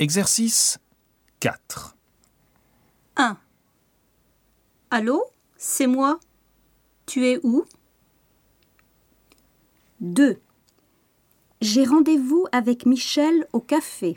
[0.00, 0.78] Exercice
[1.40, 1.94] 4.
[3.16, 3.36] 1.
[4.90, 5.22] Allô,
[5.58, 6.18] c'est moi.
[7.04, 7.66] Tu es où?
[10.00, 10.40] 2.
[11.60, 14.16] J'ai rendez-vous avec Michel au café.